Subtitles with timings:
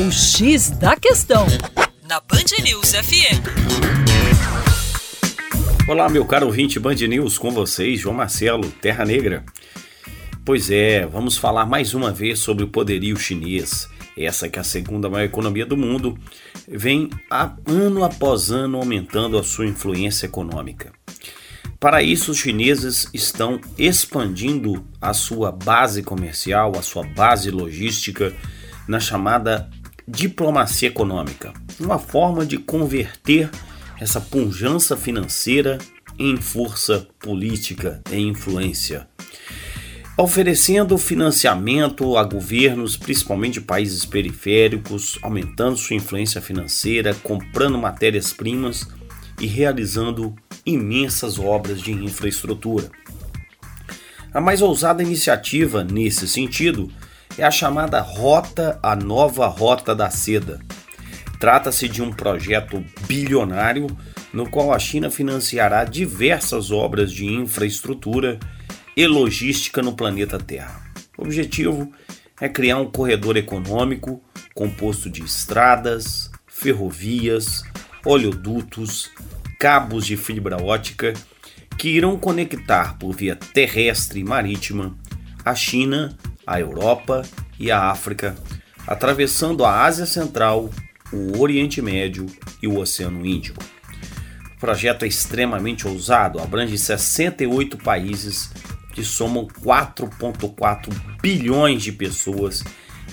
[0.00, 1.44] O X da Questão,
[2.08, 3.42] na Band News FM.
[5.88, 9.44] Olá, meu caro ouvinte Band News, com vocês, João Marcelo, Terra Negra.
[10.44, 13.88] Pois é, vamos falar mais uma vez sobre o poderio chinês.
[14.16, 16.16] Essa que é a segunda maior economia do mundo,
[16.68, 17.10] vem
[17.66, 20.92] ano após ano aumentando a sua influência econômica.
[21.80, 28.32] Para isso, os chineses estão expandindo a sua base comercial, a sua base logística,
[28.88, 29.68] na chamada
[30.08, 33.50] diplomacia econômica, uma forma de converter
[34.00, 35.76] essa pujança financeira
[36.18, 39.06] em força política e influência.
[40.16, 48.88] Oferecendo financiamento a governos, principalmente de países periféricos, aumentando sua influência financeira, comprando matérias-primas
[49.38, 50.34] e realizando
[50.66, 52.90] imensas obras de infraestrutura.
[54.32, 56.90] A mais ousada iniciativa nesse sentido
[57.36, 60.60] é a chamada Rota, a Nova Rota da Seda.
[61.38, 63.86] Trata-se de um projeto bilionário
[64.32, 68.38] no qual a China financiará diversas obras de infraestrutura
[68.96, 70.82] e logística no planeta Terra.
[71.16, 71.92] O objetivo
[72.40, 74.22] é criar um corredor econômico
[74.54, 77.62] composto de estradas, ferrovias,
[78.04, 79.10] oleodutos,
[79.58, 81.14] cabos de fibra ótica
[81.76, 84.96] que irão conectar por via terrestre e marítima
[85.44, 86.16] a China,
[86.48, 87.22] a Europa
[87.60, 88.34] e a África,
[88.86, 90.70] atravessando a Ásia Central,
[91.12, 92.24] o Oriente Médio
[92.62, 93.62] e o Oceano Índico.
[94.56, 98.50] O projeto é extremamente ousado, abrange 68 países
[98.94, 102.64] que somam 4,4 bilhões de pessoas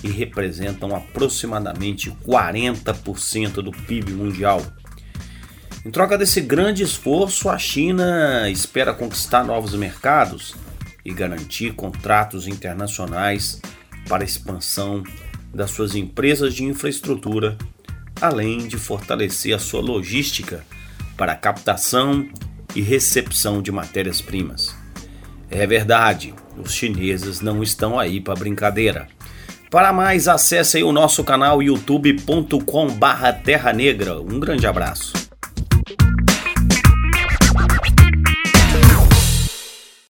[0.02, 4.62] e representam aproximadamente 40% do PIB mundial.
[5.84, 10.54] Em troca desse grande esforço, a China espera conquistar novos mercados
[11.06, 13.62] e garantir contratos internacionais
[14.08, 15.04] para expansão
[15.54, 17.56] das suas empresas de infraestrutura,
[18.20, 20.64] além de fortalecer a sua logística
[21.16, 22.28] para captação
[22.74, 24.74] e recepção de matérias-primas.
[25.48, 29.06] É verdade, os chineses não estão aí para brincadeira.
[29.70, 34.20] Para mais, acesse o nosso canal youtube.com/terra negra.
[34.20, 35.25] Um grande abraço.